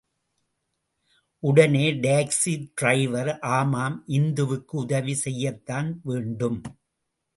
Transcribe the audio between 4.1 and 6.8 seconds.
இந்துவுக்கு உதவி செய்யத்தான் வேண்டும்.